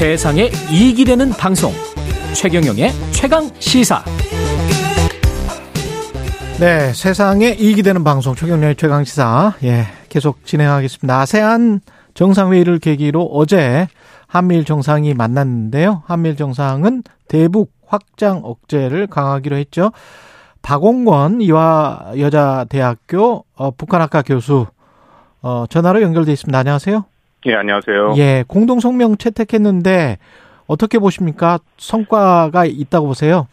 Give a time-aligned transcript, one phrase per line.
[0.00, 1.72] 세상에 이익이 되는 방송
[2.32, 4.02] 최경영의 최강 시사
[6.58, 11.20] 네, 세상에 이익이 되는 방송 최경영의 최강 시사 예 계속 진행하겠습니다.
[11.20, 11.80] 아세안
[12.14, 13.88] 정상회의를 계기로 어제
[14.26, 16.02] 한미일 정상이 만났는데요.
[16.06, 19.92] 한미일 정상은 대북 확장 억제를 강화하기로 했죠.
[20.62, 24.66] 박홍권 이화 여자대학교 어, 북한학과 교수
[25.42, 26.58] 어, 전화로 연결돼 있습니다.
[26.58, 27.04] 안녕하세요.
[27.46, 28.14] 예, 안녕하세요.
[28.18, 30.18] 예, 공동 성명 채택했는데
[30.66, 31.58] 어떻게 보십니까?
[31.78, 33.48] 성과가 있다고 보세요?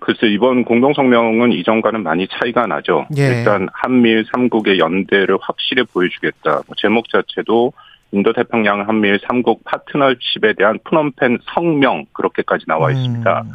[0.00, 3.06] 글쎄 이번 공동 성명은 이전과는 많이 차이가 나죠.
[3.16, 3.22] 예.
[3.22, 6.62] 일단 한미일 3국의 연대를 확실히 보여주겠다.
[6.66, 7.72] 뭐 제목 자체도
[8.12, 13.42] 인도 태평양 한미일 3국 파트너십에 대한 프놈펜 성명 그렇게까지 나와 있습니다.
[13.42, 13.50] 음,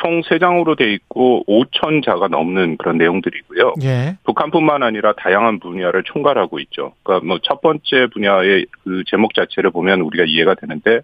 [0.00, 3.74] 총 3장으로 돼 있고 5천 자가 넘는 그런 내용들이고요.
[3.82, 6.94] 예, 북한뿐만 아니라 다양한 분야를 총괄하고 있죠.
[7.02, 11.00] 그러니까 뭐 첫 번째 분야의 그 제목 자체를 보면 우리가 이해가 되는데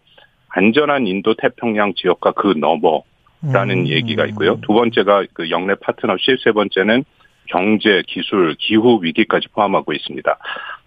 [0.48, 4.58] 안전한 인도 태평양 지역과 그 너머라는 음, 얘기가 있고요.
[4.62, 7.04] 두 번째가 그 영내 파트너십, 세 번째는
[7.48, 10.38] 경제, 기술, 기후 위기까지 포함하고 있습니다.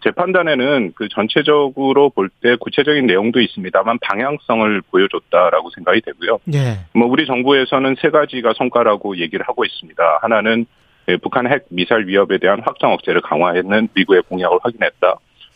[0.01, 6.39] 제 판단에는 그 전체적으로 볼 때 구체적인 내용도 있습니다만 방향성을 보여줬다라고 생각이 되고요.
[6.53, 10.19] 예, 뭐 우리 정부에서는 세 가지가 성과라고 얘기를 하고 있습니다.
[10.21, 10.65] 하나는
[11.09, 15.15] 예, 북한 핵 미사일 위협에 대한 확장 억제를 강화하는 미국의 공약을 확인했다.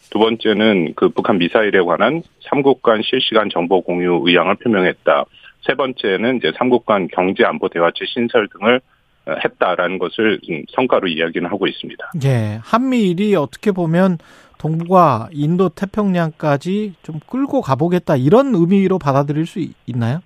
[0.10, 5.26] 두 번째는 그 북한 미사일에 관한 삼국 간 실시간 정보 공유 의향을 표명했다.
[5.62, 8.80] 세 번째는 이제 삼국 간 경제 안보 대화체 신설 등을 어,
[9.28, 12.12] 했다라는 것을 음, 성과로 이야기는 하고 있습니다.
[12.26, 12.60] 예.
[12.64, 14.18] 한미일이 어떻게 보면
[14.58, 20.20] 동북아, 인도 태평양까지 좀 끌고 가보겠다 이런 의미로 받아들일 수 있- 있나요?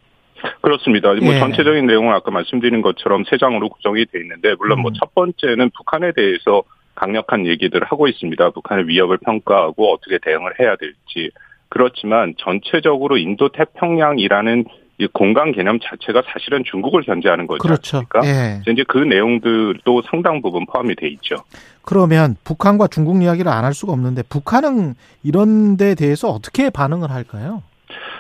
[0.62, 1.14] 그렇습니다.
[1.16, 1.40] 뭐 예.
[1.40, 4.94] 전체적인 내용은 아까 말씀드린 것처럼 세 장으로 구성이 돼 있는데 물론 뭐 음.
[5.00, 6.64] 첫 번째는 북한에 대해서
[6.96, 8.50] 강력한 얘기들을 하고 있습니다.
[8.52, 11.32] 북한의 위협을 평가하고 어떻게 대응을 해야 될지.
[11.70, 14.66] 그렇지만 전체적으로 인도 태평양이라는
[15.00, 17.98] 이 공간 개념 자체가 사실은 중국을 견제하는 거지 그렇죠.
[17.98, 18.22] 않습니까?
[18.26, 18.62] 예.
[18.72, 21.36] 이제 그 내용들도 상당 부분 포함이 돼 있죠.
[21.84, 27.62] 그러면 북한과 중국 이야기를 안 할 수가 없는데 북한은 이런 데 대해서 어떻게 반응을 할까요?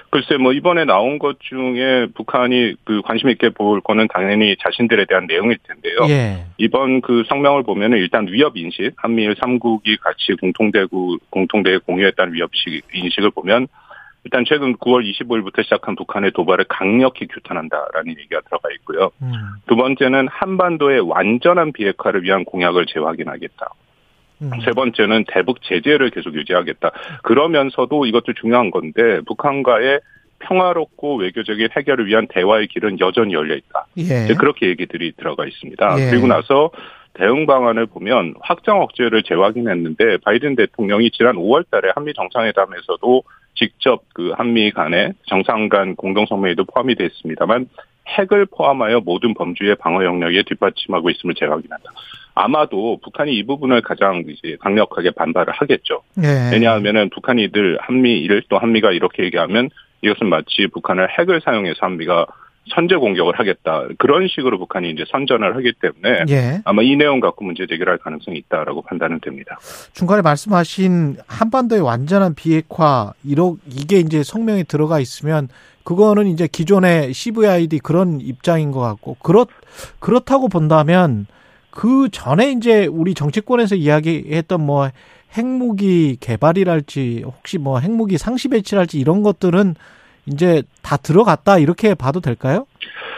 [0.10, 5.26] 글쎄 뭐 이번에 나온 것 중에 북한이 그 관심 있게 볼 거는 당연히 자신들에 대한
[5.28, 5.98] 내용일 텐데요.
[6.10, 6.46] 예.
[6.58, 12.82] 이번 그 성명을 보면은 일단 위협 인식, 한미일 3국이 같이 공통대구 공통대에 공유했다는 위협 시-
[12.94, 13.68] 인식을 보면
[14.28, 19.10] 일단 최근 9월 25일부터 시작한 북한의 도발을 강력히 규탄한다라는 얘기가 들어가 있고요.
[19.22, 19.32] 음.
[19.68, 23.70] 두 번째는 한반도의 완전한 비핵화를 위한 공약을 재확인하겠다.
[24.42, 24.52] 음.
[24.66, 26.92] 세 번째는 대북 제재를 계속 유지하겠다.
[27.24, 30.02] 그러면서도 이것도 중요한 건데 북한과의
[30.40, 33.88] 평화롭고 외교적인 해결을 위한 대화의 길은 여전히 열려 있다.
[33.98, 34.36] 예.
[34.38, 36.00] 그렇게 얘기들이 들어가 있습니다.
[36.00, 36.10] 예.
[36.12, 36.70] 그리고 나서
[37.18, 43.24] 대응 방안을 보면 확장 억제를 재확인했는데 바이든 대통령이 지난 5월 달에 한미 정상회담에서도
[43.56, 47.68] 직접 그 한미 간의 정상 간 공동 성명에도 포함이 됐습니다만
[48.08, 51.92] 핵을 포함하여 모든 범주의 방어 영역에 뒷받침하고 있음을 재확인한다.
[52.36, 56.04] 아마도 북한이 이 부분을 가장 이제 강력하게 반발을 하겠죠.
[56.24, 56.52] 예.
[56.54, 59.70] 왜냐하면은 북한이 늘 한미일 또 한미가 이렇게 얘기하면
[60.04, 62.28] 이것은 마치 북한을 핵을 사용해서 한미가
[62.74, 66.62] 선제 공격을 하겠다 그런 식으로 북한이 이제 선전을 하기 때문에 예.
[66.66, 69.58] 아마 이 내용 갖고 문제 제기를 할 가능성이 있다라고 판단은 됩니다.
[69.94, 75.50] 중간에 말씀하신 한반도의 완전한 비핵화 이러 이게 이제 성명에 들어가 있으면
[75.84, 79.48] 그거는 이제 기존의 CVID 그런 입장인 것 같고 그렇
[80.00, 81.28] 그렇다고 본다면
[81.70, 84.90] 그 전에 이제 우리 정치권에서 이야기했던 뭐
[85.38, 89.76] 핵무기 개발이랄지 혹시 뭐 핵무기 상시 배치랄지 이런 것들은
[90.28, 92.66] 이제 다 들어갔다 이렇게 봐도 될까요?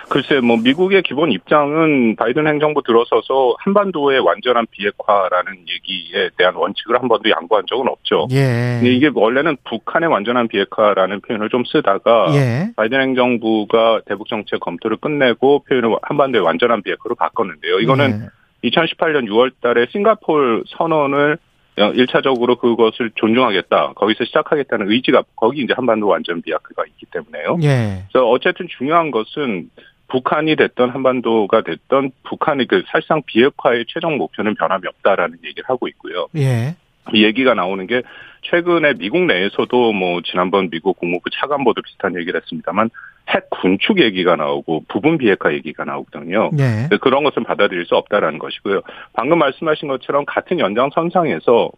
[0.09, 7.07] 글쎄 뭐 미국의 기본 입장은 바이든 행정부 들어서서 한반도의 완전한 비핵화라는 얘기에 대한 원칙을 한
[7.07, 8.27] 번도 양보한 적은 없죠.
[8.31, 8.81] 예.
[8.83, 12.71] 이게 원래는 북한의 완전한 비핵화라는 표현을 좀 쓰다가 예.
[12.75, 17.79] 바이든 행정부가 대북 정책 검토를 끝내고 표현을 한반도의 완전한 비핵화로 바꿨는데요.
[17.79, 18.21] 이거는
[18.63, 18.69] 예.
[18.69, 21.37] 2018년 6월 달에 싱가폴 선언을
[21.79, 23.93] 1차적으로 그것을 존중하겠다.
[23.93, 27.57] 거기서 시작하겠다는 의지가 거기 이제 한반도 완전 비핵화가 있기 때문에요.
[27.63, 28.03] 예.
[28.11, 29.69] 그래서 어쨌든 중요한 것은
[30.09, 36.27] 북한이 됐던 한반도가 됐던 북한의 그 사실상 비핵화의 최종 목표는 변함이 없다라는 얘기를 하고 있고요.
[36.35, 36.75] 예.
[37.13, 38.01] 이 얘기가 나오는 게
[38.41, 42.89] 최근에 미국 내에서도 뭐 지난번 미국 국무부 차관보도 비슷한 얘기를 했습니다만
[43.29, 46.49] 핵 군축 얘기가 나오고 부분 비핵화 얘기가 나오거든요.
[46.53, 46.87] 예.
[46.89, 48.81] 근데 그런 것은 받아들일 수 없다라는 것이고요.
[49.13, 51.69] 방금 말씀하신 것처럼 같은 연장선상에서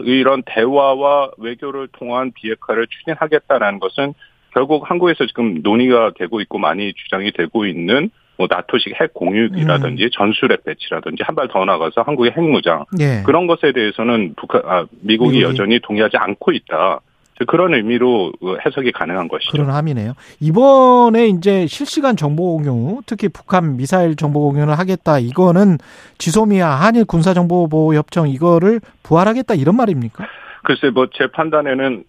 [0.00, 4.14] 이런 대화와 외교를 통한 비핵화를 추진하겠다라는 것은
[4.52, 10.64] 결국 한국에서 지금 논의가 되고 있고 많이 주장이 되고 있는 뭐 나토식 핵 공유기라든지 전술핵
[10.64, 13.22] 배치라든지 한 발 더 나가서 한국의 핵무장 예.
[13.26, 15.42] 그런 것에 대해서는 북한 아, 미국이 미국이.
[15.42, 17.00] 여전히 동의하지 않고 있다.
[17.46, 18.32] 그런 의미로
[18.64, 19.52] 해석이 가능한 것이죠.
[19.52, 20.12] 그런 함이네요.
[20.40, 25.18] 이번에 이제 실시간 정보 공유, 특히 북한 미사일 정보 공유를 하겠다.
[25.18, 25.78] 이거는
[26.18, 30.26] 지소미아 한일 군사 정보 보호 협정 이거를 부활하겠다 이런 말입니까?
[30.64, 32.04] 글쎄 뭐 제 판단에는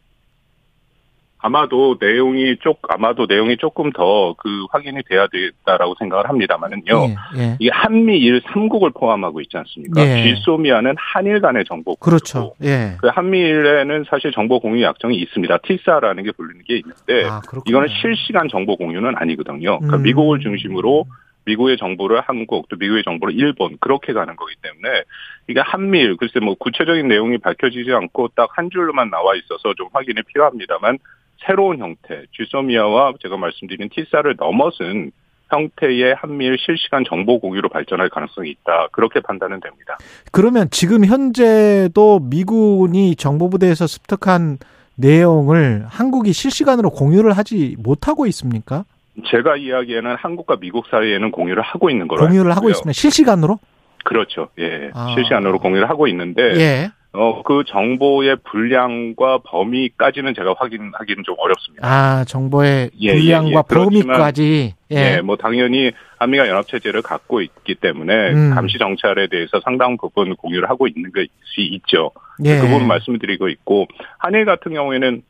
[1.41, 6.83] 아마도 내용이 쪽 아마도 내용이 조금 더 그 확인이 돼야 되겠다라고 생각을 합니다만은요.
[6.87, 7.57] 예, 예.
[7.59, 10.01] 이게 한미일 3국을 포함하고 있지 않습니까?
[10.01, 10.23] 예.
[10.35, 12.53] 쥐소미아는 한일 간의 정보 그렇죠.
[12.63, 12.95] 예.
[12.99, 15.57] 그 한미일에는 사실 정보 공유 약정이 있습니다.
[15.59, 17.41] 티사라는 게 불리는 게 있는데 아.
[17.65, 19.79] 이거는 실시간 정보 공유는 아니거든요.
[19.79, 20.03] 그러니까 음.
[20.03, 21.05] 미국을 중심으로
[21.45, 25.03] 미국의 정보를 한국 또 미국의 정보를 일본 그렇게 가는 거기 때문에
[25.47, 30.21] 이게 한미일 글쎄 뭐 구체적인 내용이 밝혀지지 않고 딱 한 줄로만 나와 있어서 좀 확인이
[30.27, 30.97] 필요합니다만
[31.45, 35.11] 새로운 형태 쥐소미아와 제가 말씀드린 티사를 넘어선
[35.49, 39.97] 형태의 한미일 실시간 정보 공유로 발전할 가능성이 있다 그렇게 판단은 됩니다.
[40.31, 44.57] 그러면 지금 현재도 미군이 정보부대에서 습득한
[44.95, 48.85] 내용을 한국이 실시간으로 공유를 하지 못하고 있습니까?
[49.27, 52.69] 제가 이야기에는 한국과 미국 사이에는 공유를 하고 있는 걸로 공유를 하고.
[52.69, 52.93] 있습니다.
[52.93, 53.59] 실시간으로?
[54.05, 54.49] 그렇죠.
[54.59, 54.89] 예.
[54.93, 55.13] 아.
[55.13, 56.91] 실시간으로 공유를 하고 있는데 예.
[57.13, 61.85] 어, 그 정보의 분량과 범위까지는 제가 확인하기는 좀 어렵습니다.
[61.85, 63.63] 아, 정보의 예, 예, 분량과 예.
[63.67, 64.75] 그렇지만, 범위까지.
[64.91, 64.95] 예.
[64.95, 68.51] 예, 뭐 당연히 한미가 연합 체제를 갖고 있기 때문에 음.
[68.53, 71.27] 감시 정찰에 대해서 상당 부분 공유를 하고 있는 것이
[71.57, 72.11] 있죠.
[72.45, 72.59] 예.
[72.59, 73.87] 그 부분 말씀드리고 있고
[74.17, 75.21] 한일 같은 경우에는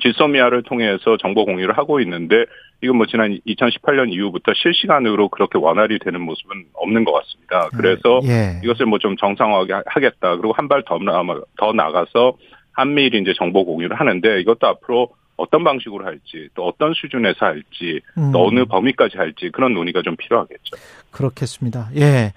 [0.00, 2.44] 지소미아를 통해서 정보 공유를 하고 있는데
[2.82, 7.68] 이건 뭐 지난 2018년 이후부터 실시간으로 그렇게 원활히 되는 모습은 없는 것 같습니다.
[7.76, 8.60] 그래서 예.
[8.64, 10.36] 이것을 뭐 좀 정상화하게 하- 하겠다.
[10.36, 12.36] 그리고 한 발더더 나가서
[12.72, 15.10] 한미일이 이제 정보 공유를 하는데 이것도 앞으로
[15.40, 20.16] 어떤 방식으로 할지 또 어떤 수준에서 할지 음, 또 어느 범위까지 할지 그런 논의가 좀
[20.16, 20.76] 필요하겠죠.
[21.10, 21.90] 그렇겠습니다.
[21.96, 22.32] 예.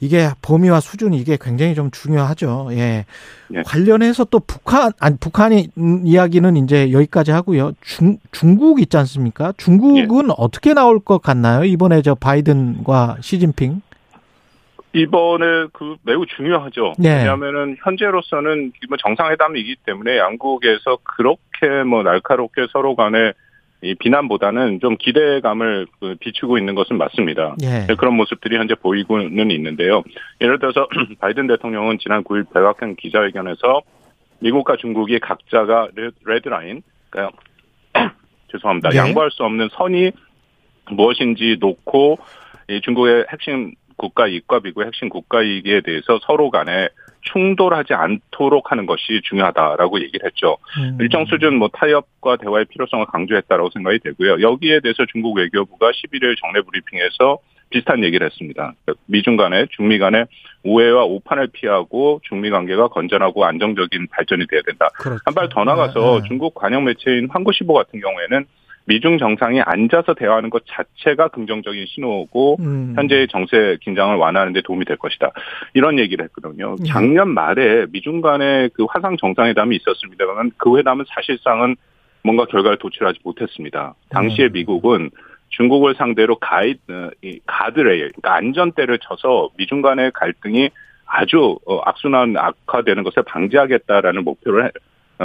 [0.00, 2.68] 이게 범위와 수준이 이게 굉장히 좀 중요하죠.
[2.72, 3.06] 예.
[3.54, 3.62] 예.
[3.64, 7.72] 관련해서 또 북한, 아니, 북한이 음, 이야기는 이제 여기까지 하고요.
[7.80, 9.48] 중, 중국 있지 않습니까?
[9.48, 9.52] 예.
[9.56, 11.64] 중국은 어떻게 나올 것 같나요?
[11.64, 13.80] 이번에 저 바이든과 시진핑?
[15.00, 16.94] 이번에 그 매우 중요하죠.
[16.98, 17.18] 네.
[17.18, 23.32] 왜냐하면은 현재로서는 뭐 정상회담이기 때문에 양국에서 그렇게 뭐 날카롭게 서로 간에
[23.82, 27.56] 이 비난보다는 좀 기대감을 그 비추고 있는 것은 맞습니다.
[27.62, 27.86] 예.
[27.86, 30.02] 네, 그런 모습들이 현재 보이고는 있는데요.
[30.40, 30.88] 예를 들어서
[31.20, 33.82] 바이든 대통령은 지난 9일 백악관 기자회견에서
[34.38, 37.36] 미국과 중국이 각자가 레- 레드라인, 그러니까
[38.50, 38.88] 죄송합니다.
[38.90, 38.96] 네.
[38.96, 40.10] 양보할 수 없는 선이
[40.90, 42.18] 무엇인지 놓고
[42.68, 46.88] 이 중국의 핵심 국가 이익과 미국의 핵심 국가 이익에 대해서 서로 간에
[47.32, 50.58] 충돌하지 않도록 하는 것이 중요하다라고 얘기를 했죠.
[50.78, 50.98] 음.
[51.00, 54.40] 일정 수준 뭐 타협과 대화의 필요성을 강조했다라고 생각이 되고요.
[54.40, 57.38] 여기에 대해서 중국 외교부가 11일 정례 브리핑에서
[57.70, 58.74] 비슷한 얘기를 했습니다.
[59.06, 60.24] 미중 간에 중미 간에
[60.62, 64.88] 오해와 오판을 피하고 중미 관계가 건전하고 안정적인 발전이 돼야 된다.
[64.94, 65.20] 그렇죠.
[65.24, 66.28] 한발 더 나가서 네, 네.
[66.28, 68.46] 중국 관영 매체인 환구시보 같은 경우에는
[68.86, 72.94] 미중 정상이 앉아서 대화하는 것 자체가 긍정적인 신호고 음.
[72.96, 75.30] 현재의 정세 긴장을 완화하는 데 도움이 될 것이다.
[75.74, 76.76] 이런 얘기를 했거든요.
[76.80, 76.88] 예.
[76.88, 81.76] 작년 말에 미중 간의 그 화상 정상회담이 있었습니다만 그 회담은 사실상은
[82.22, 83.94] 뭔가 결과를 도출하지 못했습니다.
[84.10, 84.52] 당시에 음.
[84.52, 85.10] 미국은
[85.50, 90.70] 중국을 상대로 가이, 어, 이 가드레일, 그러니까 안전대를 쳐서 미중 간의 갈등이
[91.06, 94.72] 아주 어, 악순환 악화되는 것을 방지하겠다라는 목표를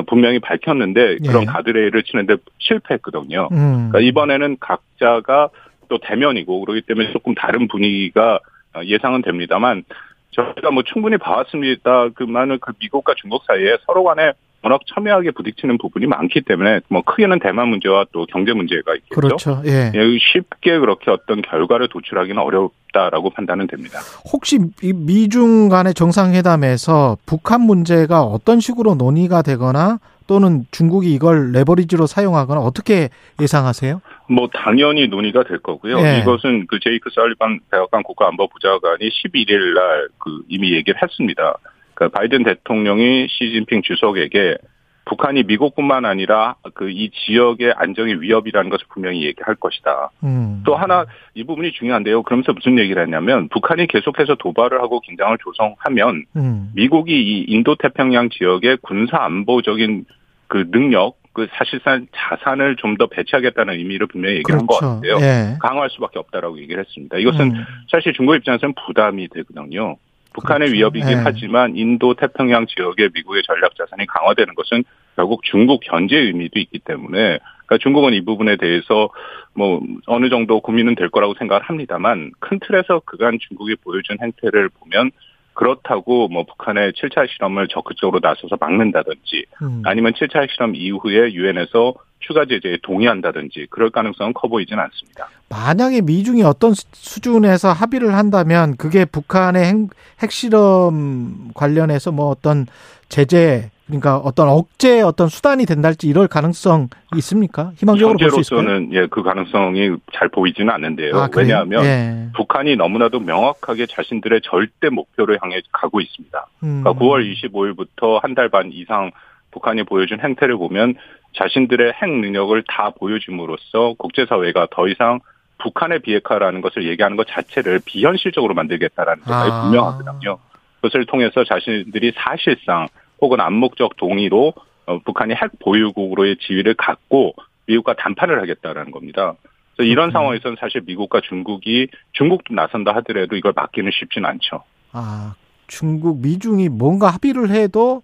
[0.07, 1.45] 분명히 밝혔는데 그런 예.
[1.45, 3.49] 가드레일을 치는데 실패했거든요.
[3.51, 3.89] 음.
[3.89, 5.49] 그러니까 이번에는 각자가
[5.89, 8.39] 또 대면이고 그렇기 때문에 조금 다른 분위기가
[8.73, 9.83] 어, 예상은 됩니다만
[10.31, 12.09] 저희가 뭐 충분히 봐왔습니다.
[12.15, 14.31] 그만은 그 미국과 중국 사이에 서로 간에
[14.63, 19.15] 워낙 첨예하게 부딪히는 부분이 많기 때문에 뭐 크게는 대만 문제와 또 경제 문제가 있겠죠.
[19.15, 19.61] 그렇죠.
[19.65, 19.91] 예.
[19.93, 23.99] 예, 쉽게 그렇게 어떤 결과를 도출하기는 어렵다라고 판단은 됩니다.
[24.31, 32.05] 혹시 이 미중 간의 정상회담에서 북한 문제가 어떤 식으로 논의가 되거나 또는 중국이 이걸 레버리지로
[32.05, 33.09] 사용하거나 어떻게
[33.41, 34.01] 예상하세요?
[34.29, 35.97] 뭐 당연히 논의가 될 거고요.
[35.99, 36.19] 예.
[36.19, 41.55] 이것은 그 제이크 살리반 백악관 국가안보부장관이 11일 날 그 이미 얘기를 했습니다.
[41.93, 44.57] 그러니까 바이든 대통령이 시진핑 주석에게
[45.05, 50.11] 북한이 미국뿐만 아니라 그 이 지역의 안정의 위협이라는 것을 분명히 얘기할 것이다.
[50.23, 50.61] 음.
[50.65, 52.21] 또 하나 이 부분이 중요한데요.
[52.23, 56.69] 그러면서 무슨 얘기를 했냐면 북한이 계속해서 도발을 하고 긴장을 조성하면 음.
[56.75, 60.05] 미국이 이 인도 태평양 지역의 군사 안보적인
[60.47, 64.99] 그 능력, 그 사실상 자산을 좀 더 배치하겠다는 의미를 분명히 얘기한 것 그렇죠.
[65.01, 65.17] 같은데요.
[65.25, 65.57] 예.
[65.59, 67.17] 강화할 수밖에 없다라고 얘기를 했습니다.
[67.17, 67.65] 이것은 음.
[67.89, 69.95] 사실 중국 입장에서는 부담이 되거든요.
[70.33, 70.77] 북한의 그렇죠.
[70.77, 71.21] 위협이긴 예.
[71.23, 74.83] 하지만 인도 태평양 지역의 미국의 전략 자산이 강화되는 것은
[75.15, 79.09] 결국 중국 견제의 의미도 있기 때문에 그러니까 중국은 이 부분에 대해서
[79.53, 85.11] 뭐 어느 정도 고민은 될 거라고 생각을 합니다만 큰 틀에서 그간 중국이 보여준 행태를 보면
[85.53, 89.81] 그렇다고 뭐 북한의 7차 실험을 적극적으로 나서서 막는다든지 음.
[89.85, 95.27] 아니면 7차 실험 이후에 유엔에서 추가 제재에 동의한다든지 그럴 가능성은 커 보이진 않습니다.
[95.49, 99.75] 만약에 미중이 어떤 수- 수준에서 합의를 한다면 그게 북한의 핵,
[100.21, 102.65] 핵실험 관련해서 뭐 어떤
[103.09, 106.87] 제재 그러니까 어떤 억제 어떤 수단이 된달지 이럴 가능성
[107.17, 107.73] 있습니까?
[107.75, 108.59] 희망적으로 볼 수 있을까요?
[108.61, 111.17] 현재로서는 예, 그 가능성이 잘 보이지는 않는데요.
[111.17, 111.27] 아?
[111.35, 112.27] 왜냐하면 예.
[112.37, 116.47] 북한이 너무나도 명확하게 자신들의 절대 목표를 향해 가고 있습니다.
[116.63, 116.81] 음.
[116.83, 119.11] 그러니까 9월 25일부터 한 달 반 이상
[119.51, 120.95] 북한이 보여준 행태를 보면
[121.33, 125.19] 자신들의 핵 능력을 다 보여줌으로써 국제사회가 더 이상
[125.59, 129.61] 북한의 비핵화라는 것을 얘기하는 것 자체를 비현실적으로 만들겠다라는 생각이 아.
[129.61, 130.39] 분명하거든요.
[130.77, 132.87] 그것을 통해서 자신들이 사실상
[133.21, 134.53] 혹은 암묵적 동의로
[134.87, 137.33] 어, 북한이 핵 보유국으로의 지위를 갖고
[137.67, 139.35] 미국과談판을 하겠다라는 겁니다.
[139.75, 140.11] 그래서 이런 그렇군요.
[140.11, 144.63] 상황에서는 사실 미국과 중국이 중국도 나선다 하더라도 이걸 막기는 쉽지는 않죠.
[144.91, 145.35] 아,
[145.67, 148.01] 중국, 미중이 뭔가 합의를 해도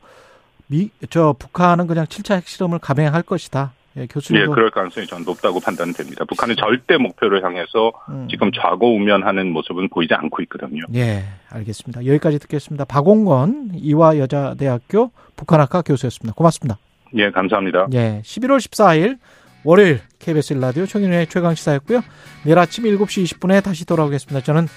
[0.67, 3.73] 미, 저 북한은 그냥 7차 핵실험을 감행할 것이다.
[3.97, 6.25] 예, 예, 교수님도 그럴 가능성이 전 높다고 판단됩니다.
[6.25, 8.27] 북한은 절대 목표를 향해서 음.
[8.29, 10.83] 지금 좌고우면하는 모습은 보이지 않고 있거든요.
[10.95, 12.05] 예, 알겠습니다.
[12.05, 12.85] 여기까지 듣겠습니다.
[12.85, 16.35] 박홍건 이화여자대학교 북한학과 교수였습니다.
[16.35, 16.77] 고맙습니다.
[17.15, 17.87] 예, 감사합니다.
[17.93, 19.17] 예, 11월 14일
[19.63, 22.01] 월요일 KBS 라디오 최경련의 최강 시사였고요.
[22.43, 24.41] 내일 아침 7시 20분에 다시 돌아오겠습니다.
[24.41, 24.67] 저는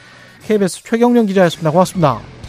[0.47, 1.71] KBS 최경련 기자였습니다.
[1.71, 2.40] 고맙습니다.